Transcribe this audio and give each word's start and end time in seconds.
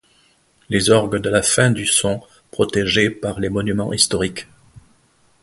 Les 0.69 0.89
orgues 0.89 1.17
de 1.21 1.29
la 1.29 1.43
fin 1.43 1.69
du 1.69 1.85
sont 1.85 2.23
protégés 2.49 3.11
par 3.11 3.39
les 3.39 3.49
monuments 3.49 3.93
historiques. 3.93 4.47